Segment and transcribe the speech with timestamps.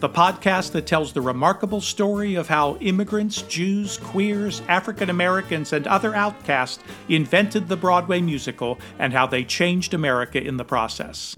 [0.00, 5.86] the podcast that tells the remarkable story of how immigrants, Jews, queers, African Americans, and
[5.88, 11.34] other outcasts invented the Broadway musical and how they changed America in the process.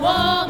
[0.00, 0.43] Well,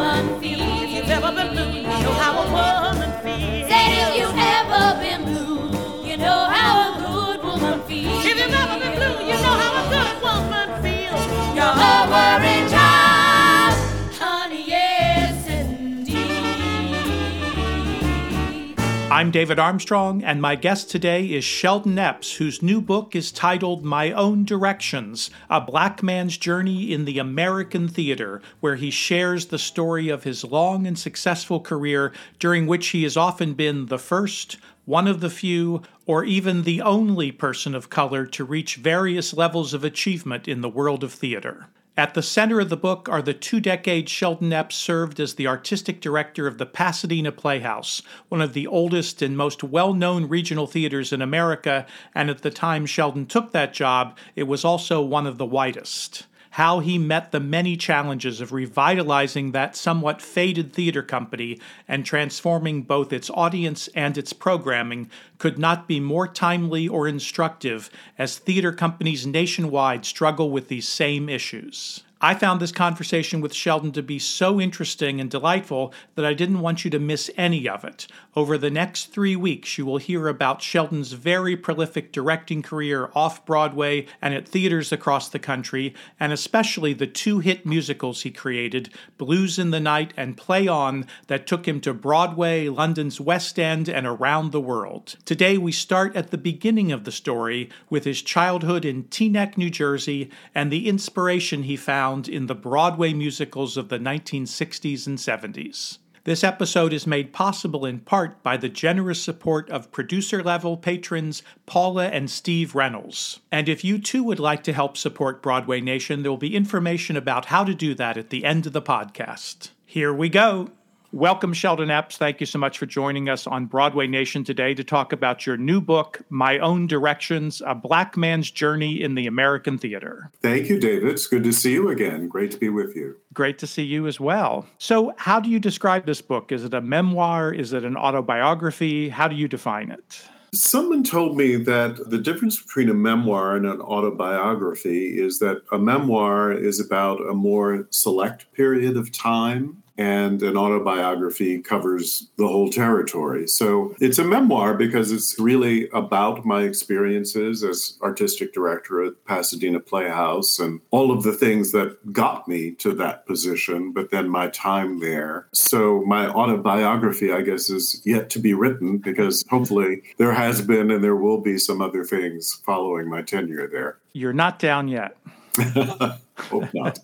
[19.14, 23.84] I'm David Armstrong, and my guest today is Sheldon Epps, whose new book is titled
[23.84, 29.58] My Own Directions A Black Man's Journey in the American Theater, where he shares the
[29.58, 34.56] story of his long and successful career, during which he has often been the first,
[34.84, 39.72] one of the few, or even the only person of color to reach various levels
[39.72, 41.68] of achievement in the world of theater.
[41.96, 45.46] At the center of the book are the two decades Sheldon Epps served as the
[45.46, 50.66] artistic director of the Pasadena Playhouse, one of the oldest and most well known regional
[50.66, 55.24] theaters in America, and at the time Sheldon took that job, it was also one
[55.24, 56.26] of the whitest.
[56.54, 62.82] How he met the many challenges of revitalizing that somewhat faded theater company and transforming
[62.82, 68.70] both its audience and its programming could not be more timely or instructive as theater
[68.70, 72.04] companies nationwide struggle with these same issues.
[72.24, 76.60] I found this conversation with Sheldon to be so interesting and delightful that I didn't
[76.60, 78.06] want you to miss any of it.
[78.34, 83.44] Over the next three weeks, you will hear about Sheldon's very prolific directing career off
[83.44, 88.88] Broadway and at theaters across the country, and especially the two hit musicals he created,
[89.18, 93.86] Blues in the Night and Play On, that took him to Broadway, London's West End,
[93.86, 95.16] and around the world.
[95.26, 99.68] Today, we start at the beginning of the story with his childhood in Teaneck, New
[99.68, 105.98] Jersey, and the inspiration he found in the Broadway musicals of the 1960s and 70s.
[106.24, 111.42] This episode is made possible in part by the generous support of producer level patrons
[111.66, 113.40] Paula and Steve Reynolds.
[113.52, 117.16] And if you too would like to help support Broadway Nation, there will be information
[117.16, 119.70] about how to do that at the end of the podcast.
[119.84, 120.70] Here we go.
[121.14, 122.16] Welcome, Sheldon Epps.
[122.16, 125.56] Thank you so much for joining us on Broadway Nation today to talk about your
[125.56, 130.32] new book, My Own Directions A Black Man's Journey in the American Theater.
[130.42, 131.08] Thank you, David.
[131.12, 132.26] It's good to see you again.
[132.26, 133.16] Great to be with you.
[133.32, 134.66] Great to see you as well.
[134.78, 136.50] So, how do you describe this book?
[136.50, 137.54] Is it a memoir?
[137.54, 139.08] Is it an autobiography?
[139.08, 140.20] How do you define it?
[140.52, 145.78] Someone told me that the difference between a memoir and an autobiography is that a
[145.78, 152.68] memoir is about a more select period of time and an autobiography covers the whole
[152.68, 153.46] territory.
[153.46, 159.80] So it's a memoir because it's really about my experiences as artistic director at Pasadena
[159.80, 164.48] Playhouse and all of the things that got me to that position, but then my
[164.48, 165.46] time there.
[165.52, 170.90] So my autobiography, I guess, is yet to be written because hopefully there has been
[170.90, 173.98] and there will be some other things following my tenure there.
[174.12, 175.16] You're not down yet.
[176.36, 176.98] Hope not.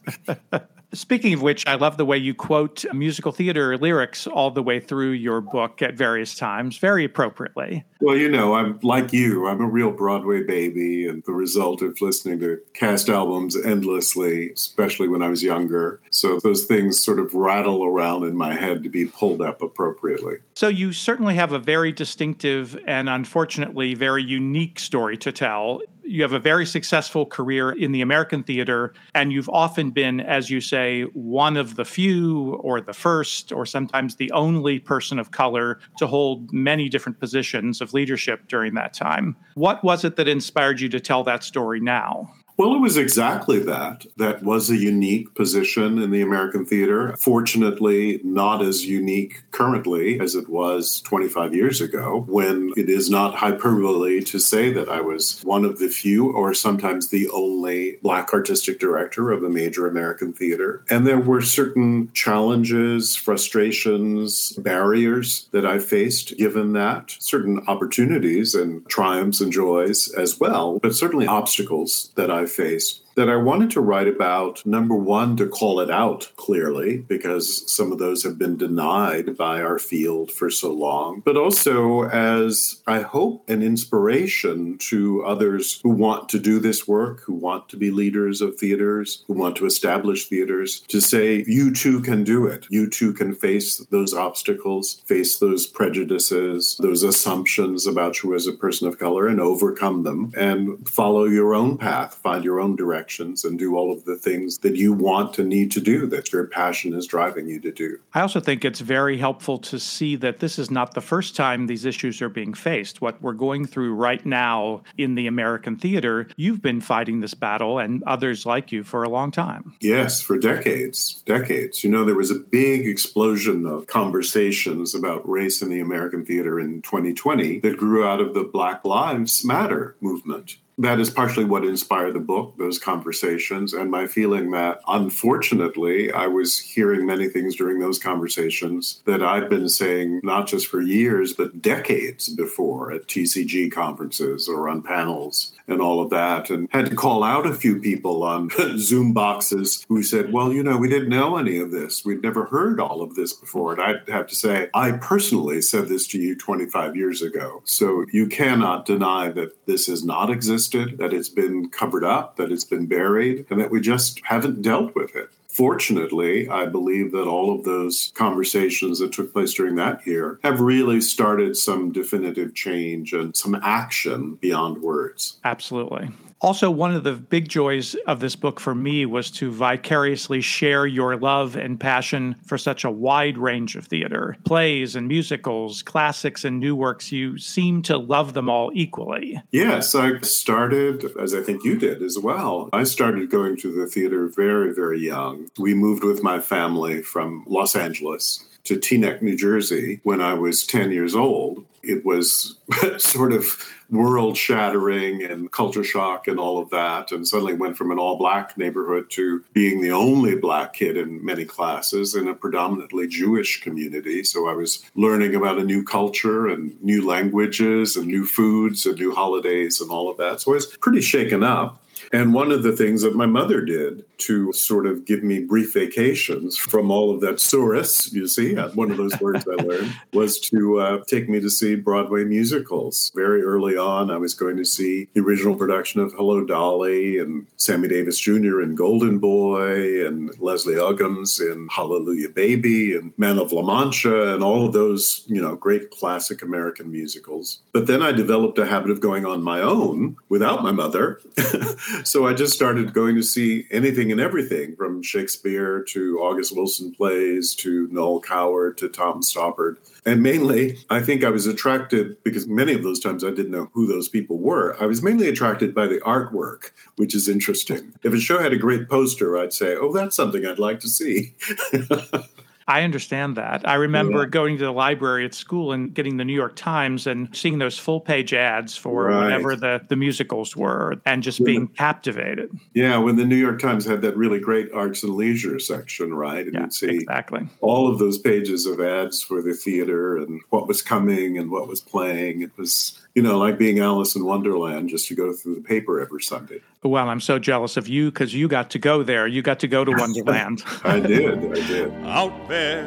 [0.93, 4.81] Speaking of which, I love the way you quote musical theater lyrics all the way
[4.81, 7.85] through your book at various times, very appropriately.
[8.01, 12.01] Well, you know, I'm like you, I'm a real Broadway baby, and the result of
[12.01, 16.01] listening to cast albums endlessly, especially when I was younger.
[16.11, 20.39] So those things sort of rattle around in my head to be pulled up appropriately.
[20.55, 26.23] So you certainly have a very distinctive and unfortunately very unique story to tell you
[26.23, 30.61] have a very successful career in the American theater, and you've often been, as you
[30.61, 35.79] say, one of the few or the first or sometimes the only person of color
[35.99, 39.37] to hold many different positions of leadership during that time.
[39.55, 42.35] What was it that inspired you to tell that story now?
[42.57, 44.05] Well, it was exactly that.
[44.19, 47.17] That was a unique position in the American theater.
[47.19, 53.35] Fortunately, not as unique currently as it was 25 years ago, when it is not
[53.35, 58.33] hyperbole to say that I was one of the few, or sometimes the only, Black
[58.35, 60.85] artistic director of a major American theater.
[60.91, 68.87] And there were certain challenges, frustrations, barriers that I faced given that, certain opportunities and
[68.89, 73.81] triumphs and joys as well, but certainly obstacles that I faced that I wanted to
[73.81, 74.65] write about.
[74.65, 79.61] Number one, to call it out clearly, because some of those have been denied by
[79.61, 85.91] our field for so long, but also as I hope an inspiration to others who
[85.91, 89.67] want to do this work, who want to be leaders of theaters, who want to
[89.67, 92.67] establish theaters, to say, you too can do it.
[92.71, 98.53] You too can face those obstacles, face those prejudices, those assumptions about you as a
[98.53, 103.00] person of color, and overcome them and follow your own path, find your own direction
[103.01, 106.33] directions and do all of the things that you want to need to do, that
[106.33, 107.99] your passion is driving you to do.
[108.13, 111.67] I also think it's very helpful to see that this is not the first time
[111.67, 113.01] these issues are being faced.
[113.01, 117.79] What we're going through right now in the American theater, you've been fighting this battle
[117.79, 119.75] and others like you for a long time.
[119.81, 121.83] Yes, for decades, decades.
[121.83, 126.61] You know, there was a big explosion of conversations about race in the American theater
[126.61, 131.65] in 2020 that grew out of the Black Lives Matter movement that is partially what
[131.65, 137.55] inspired the book, those conversations, and my feeling that unfortunately I was hearing many things
[137.55, 143.07] during those conversations that I've been saying not just for years, but decades before at
[143.07, 147.55] TCG conferences or on panels and all of that, and had to call out a
[147.55, 151.71] few people on Zoom boxes who said, Well, you know, we didn't know any of
[151.71, 152.05] this.
[152.05, 153.73] We'd never heard all of this before.
[153.73, 157.63] And I'd have to say, I personally said this to you 25 years ago.
[157.65, 160.31] So you cannot deny that this has not
[160.75, 164.63] existed, that it's been covered up, that it's been buried, and that we just haven't
[164.63, 165.31] dealt with it.
[165.49, 170.61] Fortunately, I believe that all of those conversations that took place during that year have
[170.61, 175.39] really started some definitive change and some action beyond words.
[175.45, 176.09] Absolutely.
[176.43, 180.87] Also, one of the big joys of this book for me was to vicariously share
[180.87, 186.45] your love and passion for such a wide range of theater plays and musicals, classics
[186.45, 187.13] and new works.
[187.13, 189.41] You seem to love them all equally.
[189.51, 192.71] Yes, I started, as I think you did as well.
[192.73, 195.49] I started going to the theater very, very young.
[195.59, 200.67] We moved with my family from Los Angeles to Teaneck, New Jersey when I was
[200.67, 201.65] 10 years old.
[201.83, 202.57] It was
[202.99, 203.57] sort of
[203.91, 207.11] world shattering and culture shock and all of that.
[207.11, 211.25] And suddenly went from an all black neighborhood to being the only black kid in
[211.25, 214.23] many classes in a predominantly Jewish community.
[214.25, 218.99] So I was learning about a new culture and new languages and new foods and
[218.99, 220.41] new holidays and all of that.
[220.41, 221.83] So I was pretty shaken up.
[222.13, 225.75] And one of the things that my mother did to sort of give me brief
[225.75, 229.95] vacations from all of that source, you see, uh, one of those words I learned,
[230.13, 233.11] was to uh, take me to see Broadway musicals.
[233.15, 237.47] Very early on, I was going to see the original production of Hello Dolly and
[237.57, 238.61] Sammy Davis Jr.
[238.61, 244.43] in Golden Boy and Leslie Uggams in Hallelujah Baby and Man of La Mancha and
[244.43, 247.61] all of those, you know, great classic American musicals.
[247.73, 251.21] But then I developed a habit of going on my own without my mother.
[252.05, 256.93] so I just started going to see anything and everything from Shakespeare to August Wilson
[256.93, 259.77] plays to Noel Coward to Tom Stoppard.
[260.07, 263.71] And mainly, I think I was attracted because many of those times I didn't know
[263.73, 264.77] who those people were.
[264.81, 267.93] I was mainly attracted by the artwork, which is interesting.
[268.03, 270.89] If a show had a great poster, I'd say, oh, that's something I'd like to
[270.89, 271.35] see.
[272.71, 273.69] I understand that.
[273.69, 274.27] I remember yeah.
[274.27, 277.77] going to the library at school and getting the New York Times and seeing those
[277.77, 279.25] full page ads for right.
[279.25, 282.57] whatever the, the musicals were and just being captivated.
[282.73, 286.47] Yeah, when the New York Times had that really great arts and leisure section, right?
[286.47, 287.49] And yeah, you'd see exactly.
[287.61, 291.67] all of those pages of ads for the theater and what was coming and what
[291.67, 292.43] was playing.
[292.43, 296.01] It was you know, like being Alice in Wonderland, just to go through the paper
[296.01, 296.61] every Sunday.
[296.83, 299.27] Well, I'm so jealous of you because you got to go there.
[299.27, 300.63] You got to go to Wonderland.
[300.85, 301.39] I did.
[301.39, 301.93] I did.
[302.05, 302.85] Out there,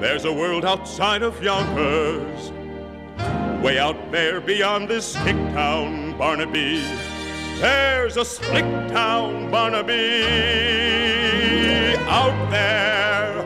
[0.00, 2.52] there's a world outside of Yonkers.
[3.62, 6.82] Way out there beyond this hick town, Barnaby.
[7.58, 10.24] There's a slick town, Barnaby.
[12.08, 13.44] Out there,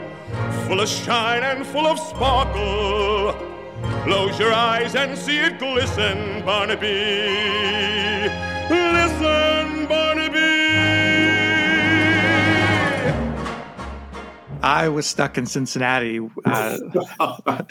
[0.66, 3.53] full of shine and full of sparkle
[4.04, 8.28] Close your eyes and see it glisten, Barnaby.
[8.68, 10.63] Listen, Barnaby.
[14.64, 16.26] I was stuck in Cincinnati.
[16.42, 16.78] Uh,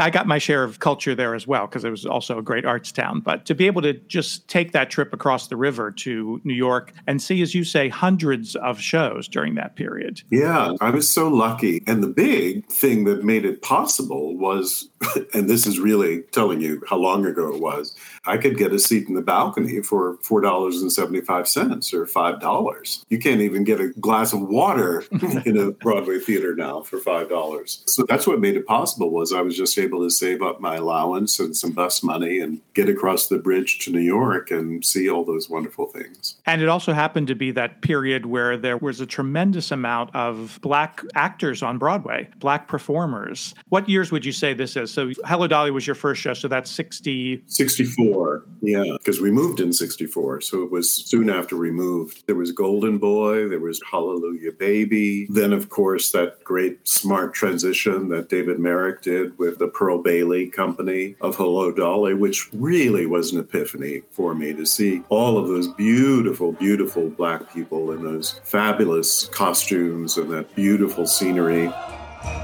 [0.00, 2.64] I got my share of culture there as well because it was also a great
[2.64, 3.20] arts town.
[3.20, 6.94] But to be able to just take that trip across the river to New York
[7.06, 10.22] and see, as you say, hundreds of shows during that period.
[10.30, 11.82] Yeah, I was so lucky.
[11.86, 14.88] And the big thing that made it possible was,
[15.34, 17.94] and this is really telling you how long ago it was,
[18.24, 23.04] I could get a seat in the balcony for $4.75 or $5.
[23.10, 25.04] You can't even get a glass of water
[25.44, 27.88] in a Broadway theater now for $5.
[27.88, 30.76] So that's what made it possible was I was just able to save up my
[30.76, 35.08] allowance and some bus money and get across the bridge to New York and see
[35.08, 36.36] all those wonderful things.
[36.46, 40.58] And it also happened to be that period where there was a tremendous amount of
[40.62, 43.54] black actors on Broadway, black performers.
[43.68, 44.92] What years would you say this is?
[44.92, 48.44] So Hello Dolly was your first show, so that's 60 64 64.
[48.60, 50.40] Yeah, because we moved in 64.
[50.40, 52.26] So it was soon after we moved.
[52.26, 55.26] There was Golden Boy, there was Hallelujah Baby.
[55.30, 60.48] Then, of course, that great smart transition that David Merrick did with the Pearl Bailey
[60.48, 65.48] company of Hello Dolly, which really was an epiphany for me to see all of
[65.48, 71.72] those beautiful, beautiful black people in those fabulous costumes and that beautiful scenery.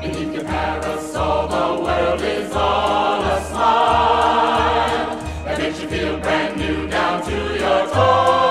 [0.01, 4.15] Beneath your parasol, the world is all a smile
[5.65, 8.44] makes you feel brand new down to your toes.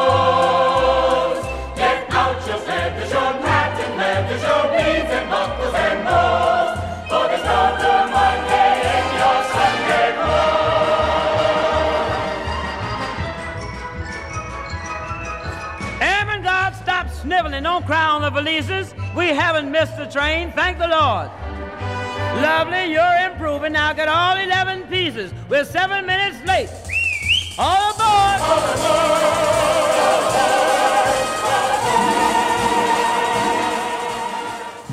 [17.24, 17.64] Sniveling.
[17.64, 18.94] Don't cry on the valises.
[19.16, 21.30] We haven't missed the train, thank the Lord.
[22.42, 23.74] Lovely, you're improving.
[23.74, 25.34] Now get all 11 pieces.
[25.50, 26.70] We're seven minutes late.
[27.58, 28.42] All aboard!
[28.42, 29.23] All aboard!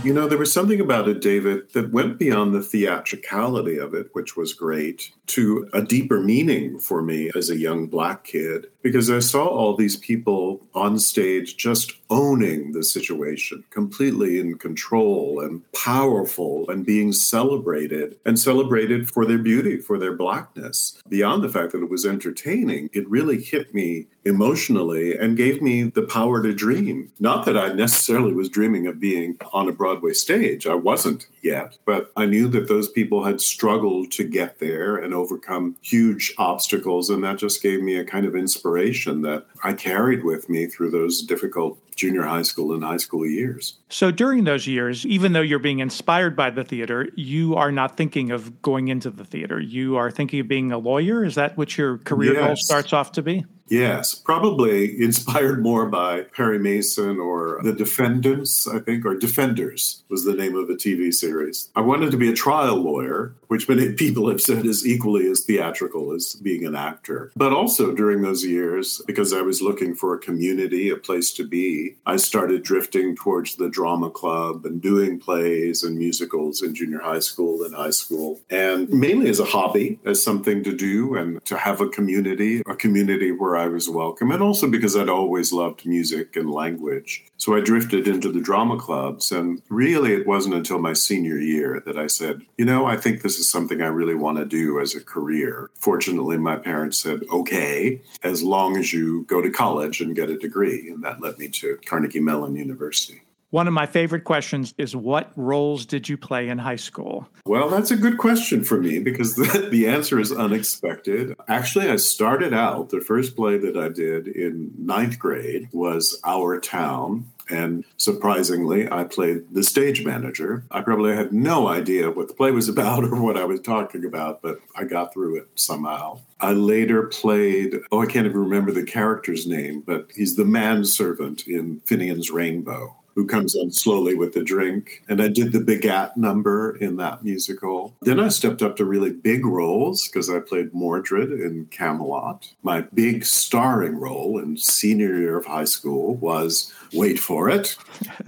[0.02, 4.08] You know, there was something about it, David, that went beyond the theatricality of it,
[4.14, 9.10] which was great, to a deeper meaning for me as a young black kid, because
[9.10, 15.70] I saw all these people on stage just owning the situation, completely in control and
[15.72, 20.98] powerful and being celebrated and celebrated for their beauty, for their blackness.
[21.10, 25.84] Beyond the fact that it was entertaining, it really hit me emotionally and gave me
[25.84, 27.10] the power to dream.
[27.18, 31.78] Not that I necessarily was dreaming of being on a Broadway stage, I wasn't yet,
[31.84, 37.10] but I knew that those people had struggled to get there and overcome huge obstacles.
[37.10, 40.90] And that just gave me a kind of inspiration that I carried with me through
[40.90, 43.76] those difficult junior high school and high school years.
[43.90, 47.98] So during those years, even though you're being inspired by the theater, you are not
[47.98, 49.60] thinking of going into the theater.
[49.60, 51.24] You are thinking of being a lawyer.
[51.24, 52.46] Is that what your career yes.
[52.46, 53.44] goal starts off to be?
[53.70, 60.24] Yes, probably inspired more by Perry Mason or The Defendants, I think, or Defenders was
[60.24, 61.70] the name of the TV series.
[61.76, 65.40] I wanted to be a trial lawyer, which many people have said is equally as
[65.40, 67.32] theatrical as being an actor.
[67.34, 71.44] But also during those years, because I was looking for a community, a place to
[71.44, 77.00] be, I started drifting towards the drama club and doing plays and musicals in junior
[77.00, 78.38] high school and high school.
[78.50, 82.76] And mainly as a hobby, as something to do and to have a community, a
[82.76, 87.24] community where I was welcome, and also because I'd always loved music and language.
[87.36, 91.82] So I drifted into the drama clubs, and really it wasn't until my senior year
[91.84, 94.80] that I said, you know, I think this is something I really want to do
[94.80, 95.70] as a career.
[95.74, 100.38] Fortunately, my parents said, okay, as long as you go to college and get a
[100.38, 100.90] degree.
[100.90, 103.22] And that led me to Carnegie Mellon University.
[103.50, 107.26] One of my favorite questions is what roles did you play in high school?
[107.44, 111.34] Well, that's a good question for me because the, the, answer is unexpected.
[111.48, 116.60] Actually, I started out, the first play that I did in ninth grade was Our
[116.60, 117.26] Town.
[117.50, 120.64] And surprisingly, I played the stage manager.
[120.70, 124.04] I probably had no idea what the play was about or what I was talking
[124.04, 126.20] about, but I got through it somehow.
[126.40, 131.46] I later played, oh, I can't even remember the character's name, but he's the manservant
[131.46, 135.02] in Finian's Rainbow who comes in slowly with the drink.
[135.08, 137.94] And I did the Begat number in that musical.
[138.02, 142.52] Then I stepped up to really big roles because I played Mordred in Camelot.
[142.62, 147.76] My big starring role in senior year of high school was, wait for it,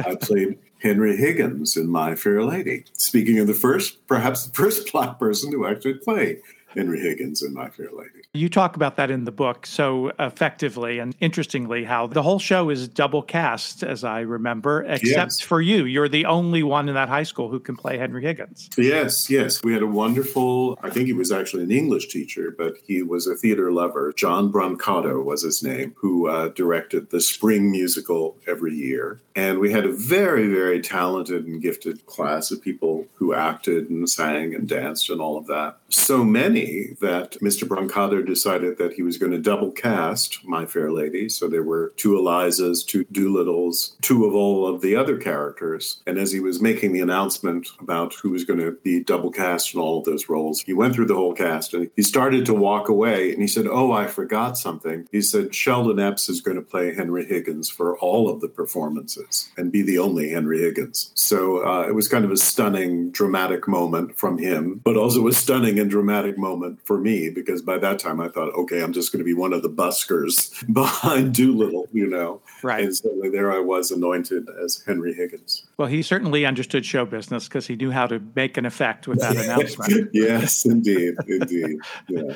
[0.06, 2.84] I played Henry Higgins in My Fair Lady.
[2.94, 6.40] Speaking of the first, perhaps the first black person to actually play
[6.74, 8.22] Henry Higgins and My Fair Lady.
[8.34, 12.70] You talk about that in the book so effectively and interestingly, how the whole show
[12.70, 15.02] is double cast, as I remember, except
[15.32, 15.40] Yes.
[15.40, 15.84] for you.
[15.84, 18.70] You're the only one in that high school who can play Henry Higgins.
[18.76, 19.62] Yes, yes.
[19.62, 23.26] We had a wonderful, I think he was actually an English teacher, but he was
[23.26, 24.12] a theater lover.
[24.16, 29.20] John Brancato was his name, who uh, directed the spring musical every year.
[29.34, 34.08] And we had a very, very talented and gifted class of people who acted and
[34.08, 35.78] sang and danced and all of that.
[35.88, 36.61] So many
[37.00, 37.66] that Mr.
[37.66, 41.28] Brancato decided that he was going to double cast My Fair Lady.
[41.28, 46.02] So there were two Elizas, two Doolittles, two of all of the other characters.
[46.06, 49.74] And as he was making the announcement about who was going to be double cast
[49.74, 52.54] in all of those roles, he went through the whole cast and he started to
[52.54, 55.08] walk away and he said, Oh, I forgot something.
[55.12, 59.50] He said, Sheldon Epps is going to play Henry Higgins for all of the performances
[59.56, 61.10] and be the only Henry Higgins.
[61.14, 65.32] So uh, it was kind of a stunning, dramatic moment from him, but also a
[65.32, 66.51] stunning and dramatic moment
[66.84, 69.52] for me because by that time I thought, okay, I'm just going to be one
[69.52, 72.40] of the buskers behind Doolittle, you know.
[72.62, 72.84] Right.
[72.84, 75.66] And so there I was anointed as Henry Higgins.
[75.76, 79.20] Well, he certainly understood show business because he knew how to make an effect with
[79.20, 80.10] that announcement.
[80.12, 81.78] yes, indeed, indeed.
[82.08, 82.34] Yeah.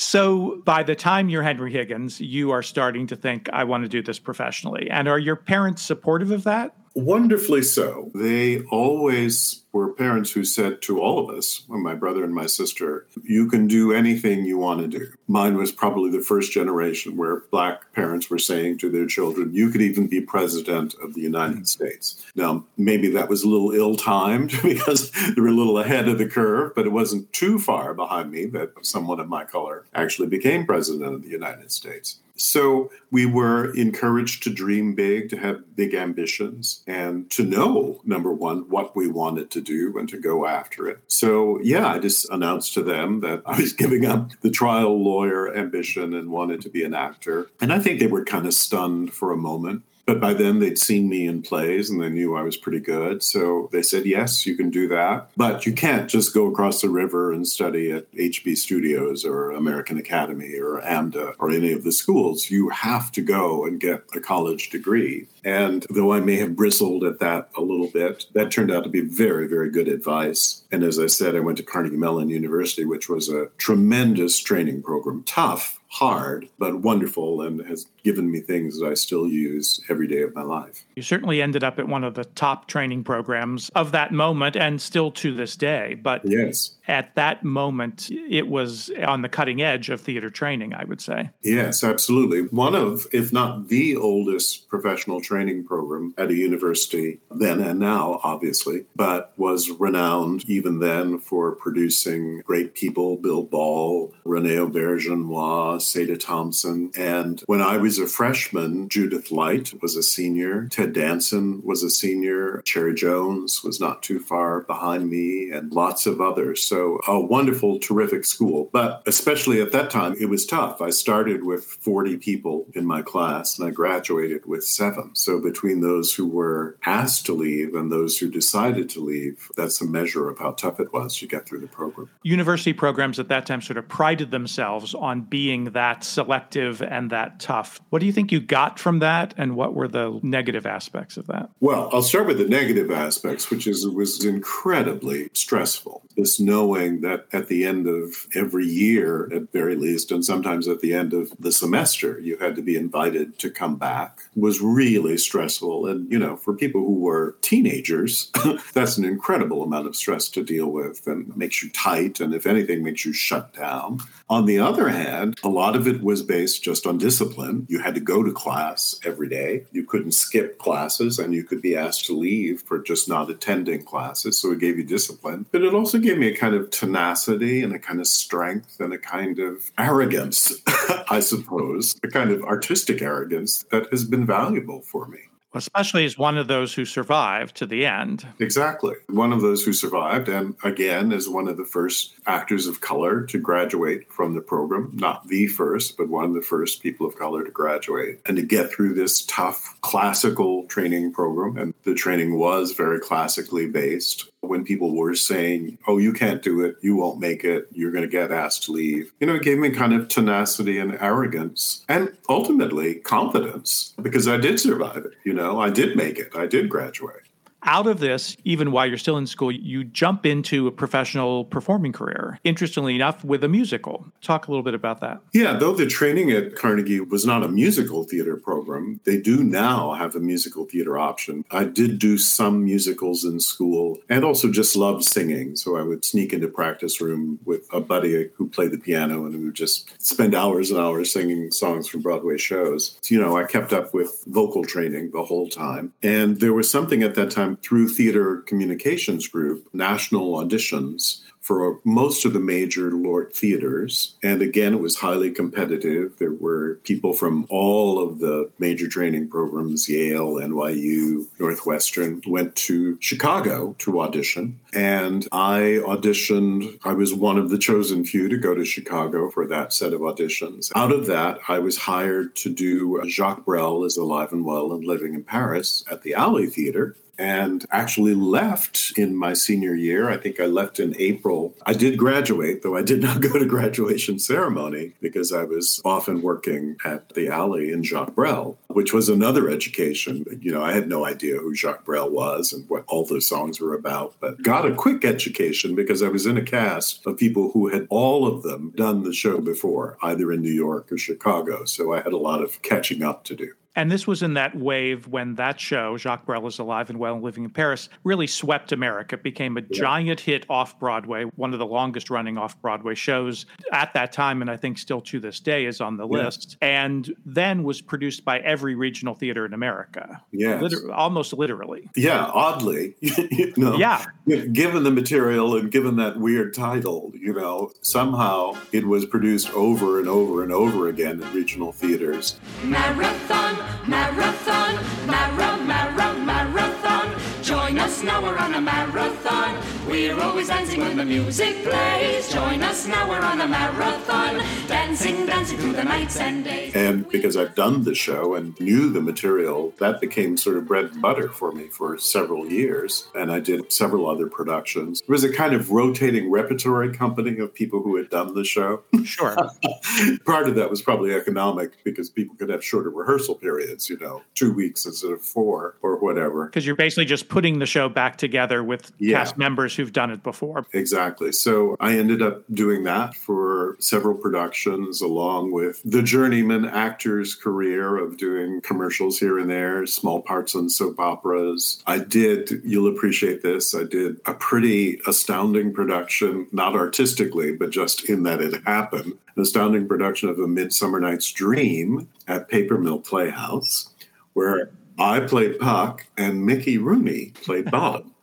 [0.00, 3.88] So by the time you're Henry Higgins, you are starting to think, I want to
[3.88, 4.88] do this professionally.
[4.88, 6.76] And are your parents supportive of that?
[6.98, 8.10] Wonderfully so.
[8.12, 13.06] They always were parents who said to all of us, my brother and my sister,
[13.22, 15.12] you can do anything you want to do.
[15.28, 19.70] Mine was probably the first generation where black parents were saying to their children, you
[19.70, 21.64] could even be president of the United mm-hmm.
[21.64, 22.26] States.
[22.34, 26.18] Now, maybe that was a little ill timed because they were a little ahead of
[26.18, 30.26] the curve, but it wasn't too far behind me that someone of my color actually
[30.26, 32.18] became president of the United States.
[32.38, 38.32] So we were encouraged to dream big, to have big ambitions, and to know, number
[38.32, 41.00] one, what we wanted to do and to go after it.
[41.08, 45.54] So, yeah, I just announced to them that I was giving up the trial lawyer
[45.54, 47.50] ambition and wanted to be an actor.
[47.60, 49.82] And I think they were kind of stunned for a moment.
[50.08, 53.22] But by then they'd seen me in plays and they knew I was pretty good.
[53.22, 55.28] So they said, yes, you can do that.
[55.36, 59.98] But you can't just go across the river and study at HB Studios or American
[59.98, 62.50] Academy or AMDA or any of the schools.
[62.50, 65.26] You have to go and get a college degree.
[65.48, 68.90] And though I may have bristled at that a little bit, that turned out to
[68.90, 70.62] be very, very good advice.
[70.70, 74.82] And as I said, I went to Carnegie Mellon University, which was a tremendous training
[74.82, 80.06] program, tough hard, but wonderful, and has given me things that I still use every
[80.06, 80.84] day of my life.
[80.96, 84.82] You certainly ended up at one of the top training programs of that moment and
[84.82, 85.94] still to this day.
[85.94, 86.72] But yes.
[86.88, 91.30] At that moment, it was on the cutting edge of theater training, I would say.
[91.42, 92.42] Yes, absolutely.
[92.42, 98.20] One of, if not the oldest professional training program at a university then and now,
[98.22, 106.16] obviously, but was renowned even then for producing great people Bill Ball, Rene Auberjonois, Sada
[106.16, 106.90] Thompson.
[106.96, 111.90] And when I was a freshman, Judith Light was a senior, Ted Danson was a
[111.90, 116.62] senior, Cherry Jones was not too far behind me, and lots of others.
[116.62, 118.68] So a wonderful, terrific school.
[118.72, 120.80] But especially at that time, it was tough.
[120.80, 125.14] I started with 40 people in my class and I graduated with seven.
[125.14, 129.80] So between those who were asked to leave and those who decided to leave, that's
[129.80, 132.10] a measure of how tough it was to get through the program.
[132.22, 137.40] University programs at that time sort of prided themselves on being that selective and that
[137.40, 137.80] tough.
[137.90, 141.26] What do you think you got from that, and what were the negative aspects of
[141.26, 141.50] that?
[141.60, 146.02] Well, I'll start with the negative aspects, which is it was incredibly stressful.
[146.16, 150.80] This knowing that at the end of every year, at very least, and sometimes at
[150.80, 155.16] the end of the semester, you had to be invited to come back was really
[155.16, 155.86] stressful.
[155.86, 158.30] And, you know, for people who were teenagers,
[158.74, 162.20] that's an incredible amount of stress to deal with and makes you tight.
[162.20, 164.00] And if anything, makes you shut down.
[164.30, 167.66] On the other hand, a lot of it was based just on discipline.
[167.68, 169.64] You had to go to class every day.
[169.72, 173.84] You couldn't skip classes and you could be asked to leave for just not attending
[173.84, 174.38] classes.
[174.38, 175.46] So it gave you discipline.
[175.50, 178.92] But it also gave me a kind of tenacity and a kind of strength and
[178.92, 180.52] a kind of arrogance,
[181.10, 185.18] I suppose, a kind of artistic arrogance that has been valuable for me.
[185.54, 188.26] Especially as one of those who survived to the end.
[188.38, 188.94] Exactly.
[189.08, 193.22] One of those who survived, and again, as one of the first actors of color
[193.22, 194.90] to graduate from the program.
[194.92, 198.42] Not the first, but one of the first people of color to graduate and to
[198.42, 201.56] get through this tough classical training program.
[201.56, 204.28] And the training was very classically based.
[204.40, 208.02] When people were saying, oh, you can't do it, you won't make it, you're going
[208.02, 211.84] to get asked to leave, you know, it gave me kind of tenacity and arrogance
[211.88, 215.12] and ultimately confidence because I did survive it.
[215.24, 217.27] You know, I did make it, I did graduate.
[217.64, 221.92] Out of this, even while you're still in school, you jump into a professional performing
[221.92, 222.38] career.
[222.44, 224.06] Interestingly enough, with a musical.
[224.22, 225.20] Talk a little bit about that.
[225.32, 229.92] Yeah, though the training at Carnegie was not a musical theater program, they do now
[229.94, 231.44] have a musical theater option.
[231.50, 235.56] I did do some musicals in school and also just loved singing.
[235.56, 239.34] So I would sneak into practice room with a buddy who played the piano and
[239.34, 242.98] we would just spend hours and hours singing songs from Broadway shows.
[243.02, 245.92] So, you know, I kept up with vocal training the whole time.
[246.02, 252.26] And there was something at that time through Theater Communications Group, national auditions for most
[252.26, 254.16] of the major LORT theaters.
[254.22, 256.12] And again, it was highly competitive.
[256.18, 262.98] There were people from all of the major training programs Yale, NYU, Northwestern went to
[263.00, 264.60] Chicago to audition.
[264.74, 269.46] And I auditioned, I was one of the chosen few to go to Chicago for
[269.46, 270.70] that set of auditions.
[270.76, 274.84] Out of that, I was hired to do Jacques Brel is Alive and Well and
[274.84, 280.08] Living in Paris at the Alley Theater and actually left in my senior year.
[280.08, 281.54] I think I left in April.
[281.66, 286.22] I did graduate, though I did not go to graduation ceremony because I was often
[286.22, 290.24] working at the alley in Jacques Brel, which was another education.
[290.40, 293.60] You know, I had no idea who Jacques Brel was and what all the songs
[293.60, 297.50] were about, but got a quick education because I was in a cast of people
[297.50, 301.64] who had all of them done the show before, either in New York or Chicago.
[301.64, 303.52] So I had a lot of catching up to do.
[303.78, 307.14] And this was in that wave when that show, Jacques Brel is Alive and Well
[307.14, 309.14] and Living in Paris, really swept America.
[309.14, 309.66] It became a yeah.
[309.70, 314.42] giant hit off Broadway, one of the longest running off Broadway shows at that time,
[314.42, 316.24] and I think still to this day is on the yeah.
[316.24, 316.56] list.
[316.60, 320.20] And then was produced by every regional theater in America.
[320.32, 320.60] Yeah.
[320.60, 321.88] Liter- almost literally.
[321.94, 322.96] Yeah, oddly.
[323.00, 324.04] you know, yeah.
[324.26, 330.00] Given the material and given that weird title, you know, somehow it was produced over
[330.00, 332.40] and over and over again in regional theaters.
[332.64, 334.74] Marathon marathon,
[335.06, 337.14] mara, mara, marathon.
[337.42, 339.77] Join us now, we're on a marathon.
[339.88, 342.30] We're always dancing when the music plays.
[342.30, 344.44] Join us now, we're on a marathon.
[344.66, 346.74] Dancing, dancing through the nights and days.
[346.74, 350.90] And because I've done the show and knew the material, that became sort of bread
[350.92, 353.08] and butter for me for several years.
[353.14, 355.00] And I did several other productions.
[355.00, 358.82] It was a kind of rotating repertory company of people who had done the show.
[359.04, 359.36] Sure.
[360.26, 364.20] Part of that was probably economic because people could have shorter rehearsal periods, you know,
[364.34, 366.44] two weeks instead of four or whatever.
[366.44, 369.16] Because you're basically just putting the show back together with yeah.
[369.16, 370.66] cast members who've done it before.
[370.74, 371.32] Exactly.
[371.32, 377.96] So I ended up doing that for several productions, along with the journeyman actor's career
[377.96, 381.82] of doing commercials here and there, small parts on soap operas.
[381.86, 388.10] I did, you'll appreciate this, I did a pretty astounding production, not artistically, but just
[388.10, 392.98] in that it happened, an astounding production of A Midsummer Night's Dream at Paper Mill
[392.98, 393.90] Playhouse
[394.38, 398.12] where I played Puck and Mickey Rooney played Bottom.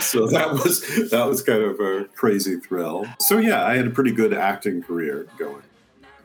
[0.00, 3.06] so that was that was kind of a crazy thrill.
[3.18, 5.62] So yeah, I had a pretty good acting career going.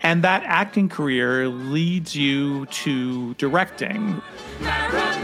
[0.02, 4.22] And that acting career leads you to directing.
[4.62, 5.22] Marathon,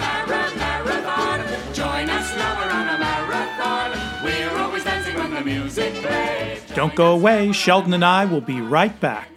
[0.58, 4.24] marathon, Join us now, we're on a marathon.
[4.24, 6.64] We're always dancing when the music plays.
[6.74, 7.52] Don't go away.
[7.52, 9.30] Sheldon and I will be right back.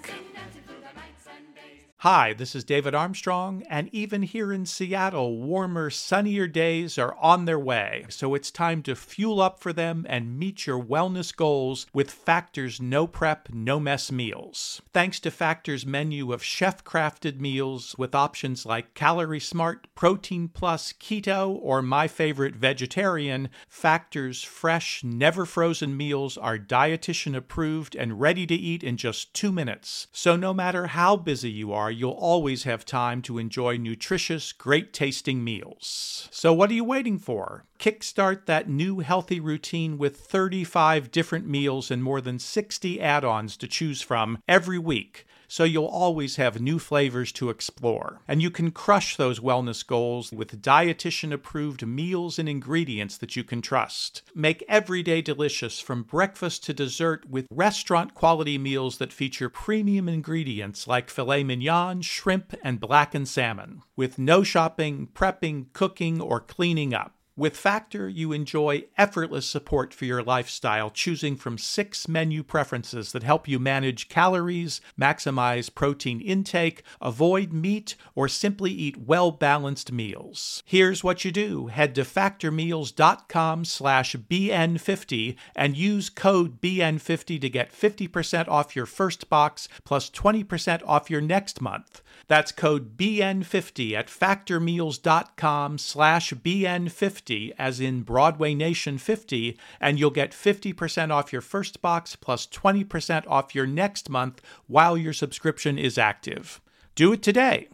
[2.09, 7.47] Hi, this is David Armstrong, and even here in Seattle, warmer, sunnier days are on
[7.47, 8.05] their way.
[8.11, 12.81] So it's time to fuel up for them and meet your wellness goals with Factor's
[12.81, 14.81] no prep, no mess meals.
[14.93, 20.93] Thanks to Factor's menu of chef crafted meals with options like Calorie Smart, Protein Plus,
[20.93, 28.47] Keto, or my favorite, Vegetarian, Factor's fresh, never frozen meals are dietitian approved and ready
[28.47, 30.07] to eat in just two minutes.
[30.13, 34.93] So no matter how busy you are, you'll always have time to enjoy nutritious, great
[34.93, 36.29] tasting meals.
[36.31, 37.65] So, what are you waiting for?
[37.79, 43.57] Kickstart that new healthy routine with 35 different meals and more than 60 add ons
[43.59, 48.21] to choose from every week so you'll always have new flavors to explore.
[48.29, 53.45] And you can crush those wellness goals with dietitian approved meals and ingredients that you
[53.45, 54.23] can trust.
[54.35, 60.09] Make every day delicious from breakfast to dessert with restaurant quality meals that feature premium
[60.09, 66.95] ingredients like filet mignon, shrimp, and blackened salmon, with no shopping, prepping, cooking, or cleaning
[66.95, 67.16] up.
[67.39, 73.25] With Factor, you enjoy effortless support for your lifestyle, choosing from six menu preferences that
[73.25, 80.63] help you manage calories, maximize protein intake, avoid meat, or simply eat well-balanced meals.
[80.65, 81.67] Here's what you do.
[81.67, 89.29] Head to factormeals.com slash BN50 and use code BN50 to get 50% off your first
[89.29, 92.01] box plus 20% off your next month.
[92.29, 100.33] That's code BN50 at factormeals.com slash BN50, as in Broadway Nation 50, and you'll get
[100.33, 105.99] 50% off your first box plus 20% off your next month while your subscription is
[105.99, 106.61] active.
[106.97, 107.69] Do it today.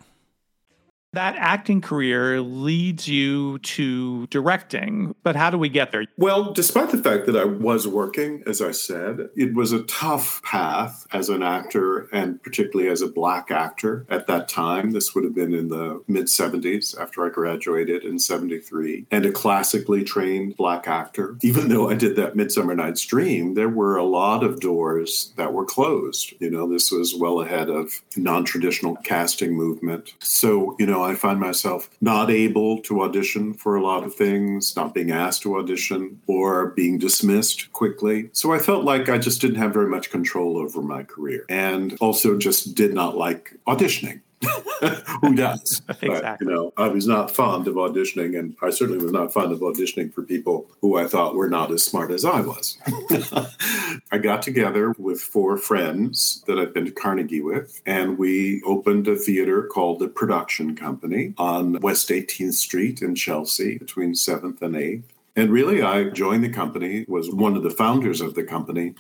[1.14, 6.06] That acting career leads you to directing, but how do we get there?
[6.16, 10.42] Well, despite the fact that I was working, as I said, it was a tough
[10.42, 14.92] path as an actor and particularly as a black actor at that time.
[14.92, 19.32] This would have been in the mid 70s after I graduated in 73, and a
[19.32, 21.36] classically trained black actor.
[21.42, 25.52] Even though I did that Midsummer Night's Dream, there were a lot of doors that
[25.52, 26.32] were closed.
[26.40, 30.14] You know, this was well ahead of non traditional casting movement.
[30.20, 34.74] So, you know, I find myself not able to audition for a lot of things,
[34.76, 38.30] not being asked to audition, or being dismissed quickly.
[38.32, 41.96] So I felt like I just didn't have very much control over my career and
[42.00, 44.20] also just did not like auditioning.
[45.20, 45.82] Who does?
[45.88, 46.08] exactly.
[46.08, 49.52] But, you know, I was not fond of auditioning, and I certainly was not fond
[49.52, 52.78] of auditioning for people who I thought were not as smart as I was.
[54.12, 59.08] I got together with four friends that I've been to Carnegie with, and we opened
[59.08, 64.74] a theater called the Production Company on West 18th Street in Chelsea between 7th and
[64.74, 65.04] 8th.
[65.34, 68.94] And really, I joined the company, was one of the founders of the company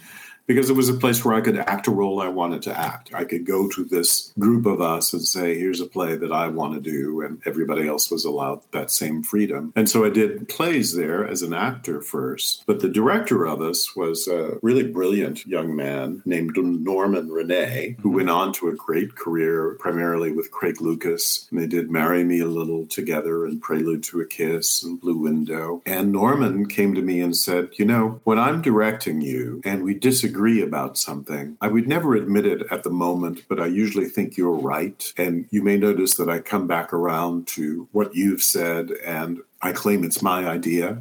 [0.46, 3.14] because it was a place where I could act a role I wanted to act.
[3.14, 6.48] I could go to this group of us and say, here's a play that I
[6.48, 9.72] want to do, and everybody else was allowed that same freedom.
[9.76, 12.64] And so I did plays there as an actor first.
[12.66, 18.08] But the director of us was a really brilliant young man named Norman Rene, who
[18.08, 18.16] mm-hmm.
[18.16, 21.48] went on to a great career, primarily with Craig Lucas.
[21.50, 25.16] And they did Marry Me a Little together and Prelude to a Kiss and Blue
[25.16, 25.82] Window.
[25.86, 29.94] And Norman came to me and said, You know, when I'm directing you and we
[29.94, 34.08] disagree, disagree about something, I would never admit it at the moment, but I usually
[34.08, 35.12] think you're right.
[35.18, 39.70] And you may notice that I come back around to what you've said and I
[39.70, 41.00] claim it's my idea,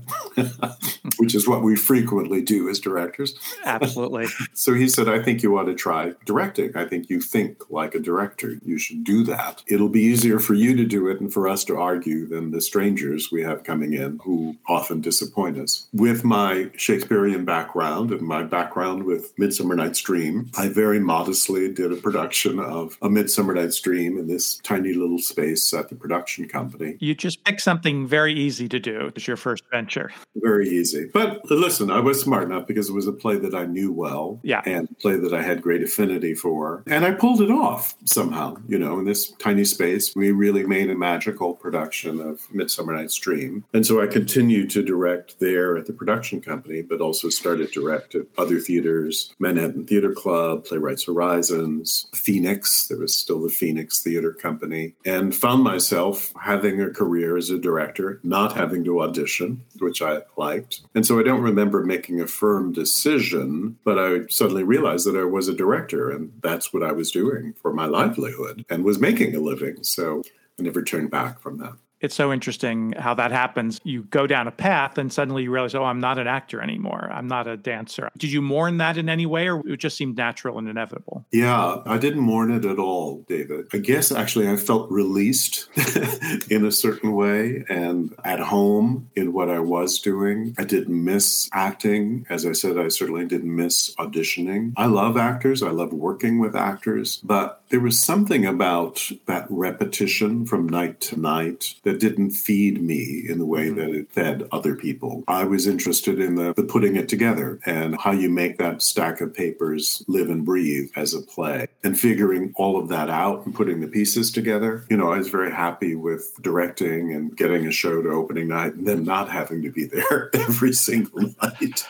[1.18, 3.34] which is what we frequently do as directors.
[3.66, 4.28] Absolutely.
[4.54, 6.78] so he said, I think you ought to try directing.
[6.78, 8.60] I think you think like a director.
[8.64, 9.64] You should do that.
[9.68, 12.62] It'll be easier for you to do it and for us to argue than the
[12.62, 15.88] strangers we have coming in who often disappoint us.
[15.92, 21.92] With my Shakespearean background and my background with Midsummer Night's Dream, I very modestly did
[21.92, 26.48] a production of A Midsummer Night's Dream in this tiny little space at the production
[26.48, 26.98] company.
[27.00, 29.12] You just picked something very easy easy to do.
[29.16, 30.12] It's your first venture.
[30.36, 31.10] Very easy.
[31.14, 34.42] But listen, I was smart enough because it was a play that I knew well.
[34.44, 34.62] Yeah.
[34.66, 36.84] And a play that I had great affinity for.
[36.86, 40.14] And I pulled it off somehow, you know, in this tiny space.
[40.16, 43.64] We really made a magical production of Midsummer Night's Dream.
[43.74, 48.16] And so I continued to direct there at the production company, but also started direct
[48.16, 52.88] at other theaters, Manhattan Theater Club, Playwrights Horizons, Phoenix.
[52.88, 57.58] There was still the Phoenix Theater Company, and found myself having a career as a
[57.58, 60.82] director, not not having to audition, which I liked.
[60.96, 65.26] And so I don't remember making a firm decision, but I suddenly realized that I
[65.26, 69.36] was a director and that's what I was doing for my livelihood and was making
[69.36, 69.84] a living.
[69.84, 70.24] So
[70.60, 73.80] I never turned back from that it's so interesting how that happens.
[73.84, 77.10] You go down a path and suddenly you realize, oh, I'm not an actor anymore.
[77.12, 78.10] I'm not a dancer.
[78.18, 81.26] Did you mourn that in any way or it just seemed natural and inevitable?
[81.32, 83.68] Yeah, I didn't mourn it at all, David.
[83.74, 85.70] I guess actually I felt released
[86.50, 90.56] in a certain way and at home in what I was doing.
[90.58, 92.26] I didn't miss acting.
[92.30, 94.74] As I said, I certainly didn't miss auditioning.
[94.76, 100.46] I love actors, I love working with actors, but there was something about that repetition
[100.46, 103.80] from night to night didn't feed me in the way mm-hmm.
[103.80, 105.24] that it fed other people.
[105.28, 109.22] I was interested in the, the putting it together and how you make that stack
[109.22, 113.56] of papers live and breathe as a play and figuring all of that out and
[113.56, 114.86] putting the pieces together.
[114.90, 118.74] You know, I was very happy with directing and getting a show to opening night
[118.74, 121.88] and then not having to be there every single night.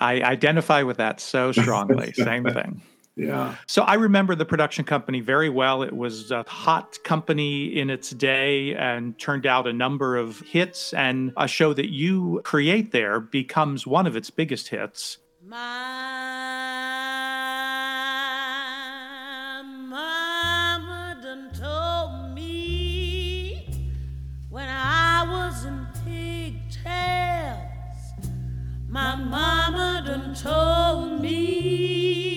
[0.00, 2.12] I identify with that so strongly.
[2.14, 2.82] Same thing.
[3.16, 3.54] Yeah.
[3.66, 5.82] So I remember the production company very well.
[5.82, 10.92] It was a hot company in its day and turned out a number of hits.
[10.94, 15.18] And a show that you create there becomes one of its biggest hits.
[15.46, 15.62] My
[19.62, 23.68] mama done told me
[24.50, 26.72] when I was in pigtails.
[28.88, 32.33] My mama done told me.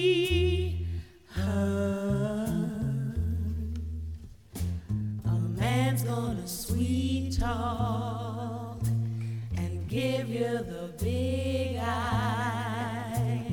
[9.98, 13.50] give you the big eye.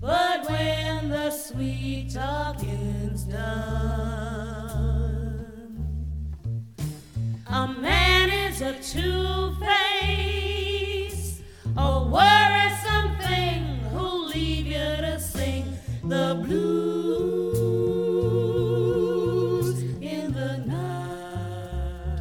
[0.00, 3.48] But when the sweet talking's done,
[7.48, 11.42] a man is a two face,
[11.76, 15.64] a worrisome thing who'll leave you to sing
[16.04, 16.67] the blues.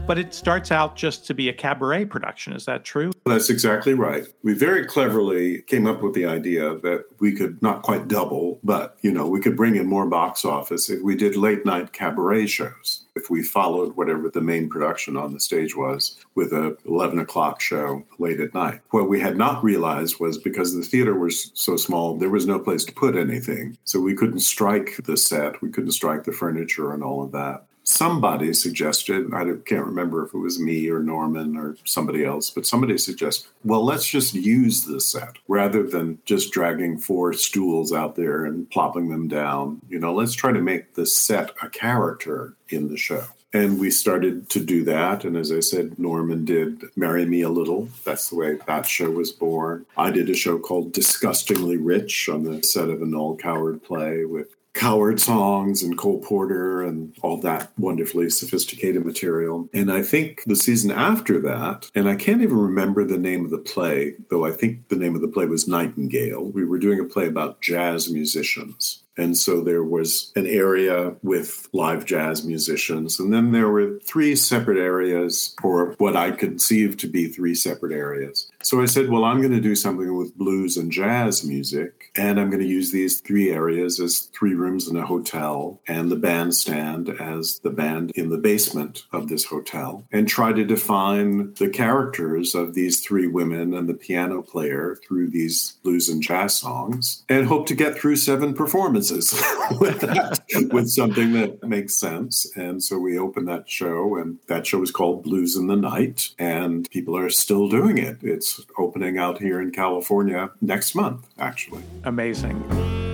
[0.08, 2.54] But it starts out just to be a cabaret production.
[2.54, 3.12] Is that true?
[3.26, 4.26] That's exactly right.
[4.42, 8.98] We very cleverly came up with the idea that we could not quite double, but
[9.02, 12.48] you know, we could bring in more box office if we did late night cabaret
[12.48, 13.04] shows.
[13.18, 17.60] If we followed whatever the main production on the stage was with a 11 o'clock
[17.60, 18.80] show late at night.
[18.92, 22.60] What we had not realized was because the theater was so small, there was no
[22.60, 23.78] place to put anything.
[23.84, 27.66] So we couldn't strike the set, we couldn't strike the furniture and all of that
[27.88, 32.66] somebody suggested, I can't remember if it was me or Norman or somebody else, but
[32.66, 38.16] somebody suggested, well, let's just use the set rather than just dragging four stools out
[38.16, 39.82] there and plopping them down.
[39.90, 43.24] You know, let's try to make the set a character in the show.
[43.54, 45.24] And we started to do that.
[45.24, 47.88] And as I said, Norman did Marry Me a Little.
[48.04, 49.86] That's the way that show was born.
[49.96, 54.26] I did a show called Disgustingly Rich on the set of a Noel Coward play
[54.26, 59.68] with Coward songs and Cole Porter and all that wonderfully sophisticated material.
[59.74, 63.50] And I think the season after that, and I can't even remember the name of
[63.50, 66.46] the play, though I think the name of the play was Nightingale.
[66.46, 69.04] We were doing a play about jazz musicians.
[69.18, 73.20] And so there was an area with live jazz musicians.
[73.20, 77.94] And then there were three separate areas, or what I conceived to be three separate
[77.94, 78.50] areas.
[78.62, 82.12] So I said, well, I'm going to do something with blues and jazz music.
[82.16, 86.12] And I'm going to use these three areas as three rooms in a hotel and
[86.12, 91.54] the bandstand as the band in the basement of this hotel and try to define
[91.56, 96.56] the characters of these three women and the piano player through these blues and jazz
[96.56, 99.07] songs and hope to get through seven performances
[99.80, 100.40] with that,
[100.72, 102.48] with something that makes sense.
[102.56, 106.30] And so we opened that show, and that show is called Blues in the Night,
[106.40, 108.18] and people are still doing it.
[108.22, 111.84] It's opening out here in California next month, actually.
[112.04, 113.07] Amazing.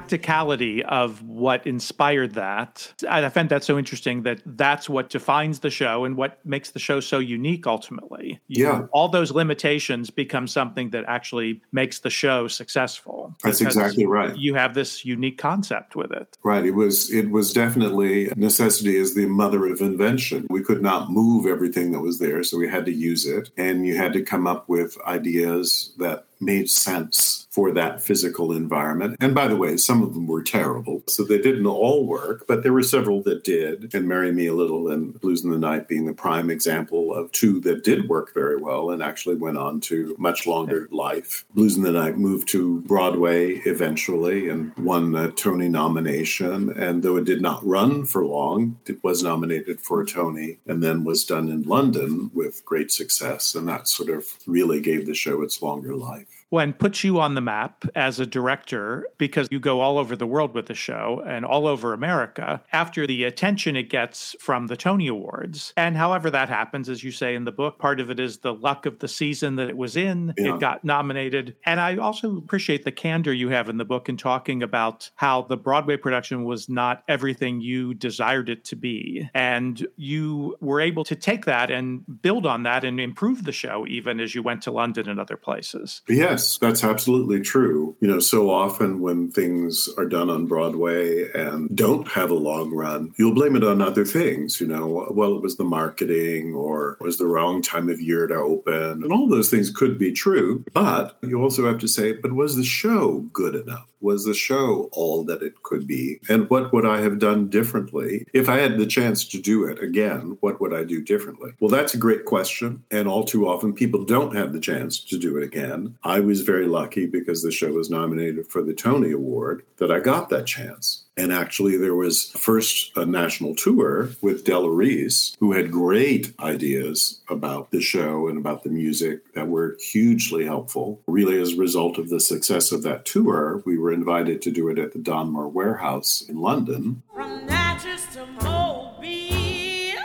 [0.00, 2.72] Practicality of what inspired that
[3.08, 6.78] i find that so interesting that that's what defines the show and what makes the
[6.78, 8.86] show so unique ultimately You- Yeah.
[8.92, 14.36] all those limitations become something that actually makes the show successful That's exactly right.
[14.36, 16.64] you have this unique concept with it Right.
[16.70, 20.46] It was it was definitely necessity is the mother of invention.
[20.50, 23.50] We could not move everything that was there, so we had to use it.
[23.56, 29.16] And you had to come up with ideas that made sense for that physical environment.
[29.20, 31.02] And by the way, some of them were terrible.
[31.06, 33.94] So they didn't all work, but there were several that did.
[33.94, 37.30] And Marry Me a Little and Blues in the Night being the prime example of
[37.30, 41.44] two that did work very well and actually went on to much longer life.
[41.54, 46.70] Blues in the Night moved to Broadway eventually and won a Tony nomination.
[46.70, 50.82] And though it did not run for long, it was nominated for a Tony and
[50.82, 53.54] then was done in London with great success.
[53.54, 56.39] And that sort of really gave the show its longer life.
[56.50, 60.26] When puts you on the map as a director because you go all over the
[60.26, 64.76] world with the show and all over America after the attention it gets from the
[64.76, 65.72] Tony Awards.
[65.76, 68.52] And however that happens, as you say in the book, part of it is the
[68.52, 70.34] luck of the season that it was in.
[70.36, 70.54] Yeah.
[70.54, 71.56] It got nominated.
[71.64, 75.42] And I also appreciate the candor you have in the book in talking about how
[75.42, 79.28] the Broadway production was not everything you desired it to be.
[79.34, 83.86] And you were able to take that and build on that and improve the show
[83.86, 86.02] even as you went to London and other places.
[86.08, 87.96] Yes, that's absolutely true.
[88.00, 92.70] You know, so often when things are done on Broadway and don't have a long
[92.74, 94.60] run, you'll blame it on other things.
[94.60, 98.26] You know, well, it was the marketing or it was the wrong time of year
[98.26, 99.02] to open.
[99.02, 100.64] And all those things could be true.
[100.72, 103.86] But you also have to say, but was the show good enough?
[104.02, 106.20] Was the show all that it could be?
[106.30, 108.24] And what would I have done differently?
[108.32, 111.52] If I had the chance to do it again, what would I do differently?
[111.60, 112.82] Well, that's a great question.
[112.90, 115.96] And all too often, people don't have the chance to do it again.
[116.02, 119.90] I would was very lucky because the show was nominated for the Tony Award that
[119.90, 121.04] I got that chance.
[121.16, 127.20] And actually, there was first a national tour with Della Reese, who had great ideas
[127.28, 131.02] about the show and about the music that were hugely helpful.
[131.08, 134.68] Really, as a result of the success of that tour, we were invited to do
[134.68, 137.02] it at the Donmar Warehouse in London.
[137.12, 139.98] From Natchez to Mobile,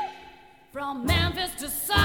[0.73, 2.04] from Memphis to St.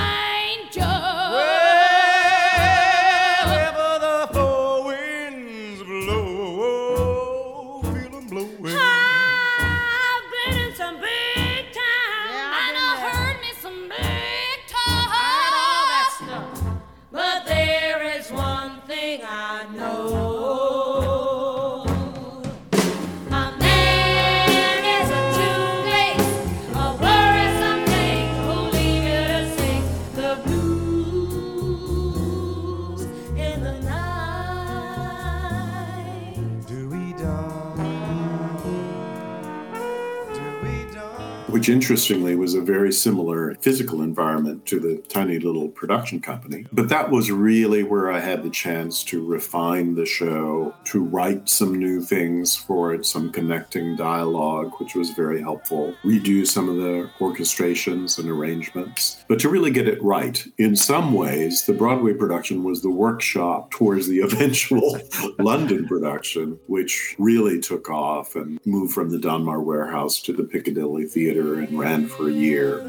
[41.61, 46.64] which interestingly was a very similar physical environment to the tiny little production company.
[46.72, 51.50] But that was really where I had the chance to refine the show, to write
[51.50, 56.76] some new things for it, some connecting dialogue, which was very helpful, redo some of
[56.76, 60.42] the orchestrations and arrangements, but to really get it right.
[60.56, 64.98] In some ways, the Broadway production was the workshop towards the eventual
[65.38, 71.04] London production, which really took off and moved from the Donmar Warehouse to the Piccadilly
[71.04, 72.80] Theater and ran for a year.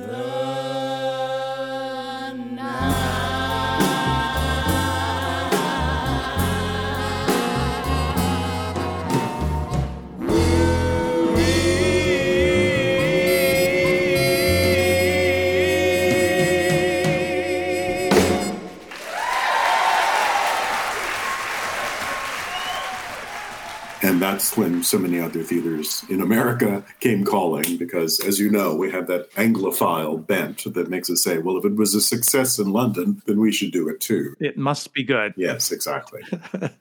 [24.31, 28.89] That's when so many other theaters in America came calling because, as you know, we
[28.89, 32.71] have that Anglophile bent that makes us say, well, if it was a success in
[32.71, 34.33] London, then we should do it too.
[34.39, 35.33] It must be good.
[35.35, 36.21] Yes, exactly.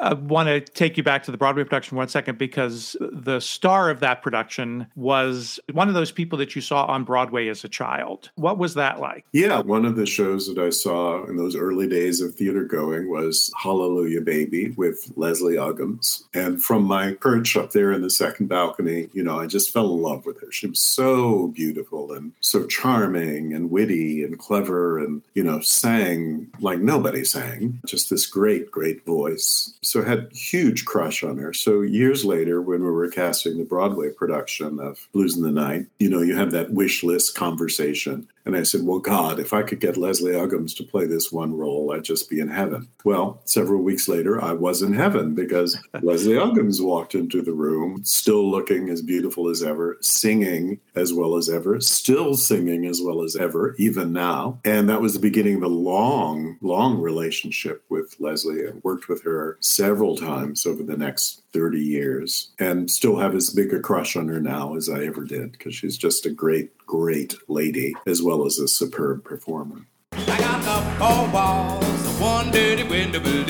[0.00, 3.90] I want to take you back to the Broadway production one second because the star
[3.90, 7.68] of that production was one of those people that you saw on Broadway as a
[7.68, 8.30] child.
[8.36, 9.24] What was that like?
[9.32, 13.10] Yeah, one of the shows that I saw in those early days of theater going
[13.10, 16.22] was Hallelujah Baby with Leslie Uggams.
[16.32, 19.92] And from my perch up there in the second balcony, you know, I just fell
[19.92, 20.50] in love with her.
[20.50, 26.48] She was so beautiful and so charming and witty and clever and, you know, sang
[26.60, 27.80] like nobody sang.
[27.86, 31.52] Just this great, great voice so had huge crush on her.
[31.52, 35.86] So years later, when we were casting the Broadway production of Blues in the Night,
[35.98, 38.28] you know, you have that wish list conversation.
[38.48, 41.54] And I said, Well, God, if I could get Leslie Uggams to play this one
[41.54, 42.88] role, I'd just be in heaven.
[43.04, 48.02] Well, several weeks later, I was in heaven because Leslie Uggams walked into the room,
[48.04, 53.22] still looking as beautiful as ever, singing as well as ever, still singing as well
[53.22, 54.58] as ever, even now.
[54.64, 58.66] And that was the beginning of a long, long relationship with Leslie.
[58.66, 63.50] I worked with her several times over the next 30 years and still have as
[63.50, 66.76] big a crush on her now as I ever did because she's just a great,
[66.78, 69.86] great lady as well as a superb performer.
[70.12, 73.48] I got the four walls, one dirty window blues.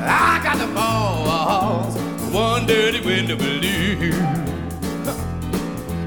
[0.00, 1.96] I got the four walls,
[2.32, 4.16] one dirty window blues.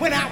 [0.00, 0.24] when I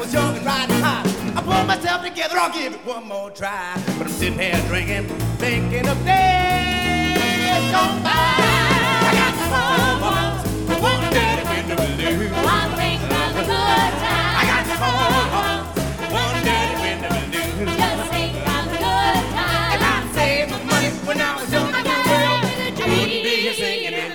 [1.66, 3.74] myself together, I'll give it one more try.
[3.98, 5.04] But I'm sitting here drinking,
[5.36, 8.10] thinking of days gone by.
[8.10, 10.31] I got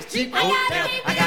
[0.06, 0.88] cheap hotel.
[1.06, 1.27] I got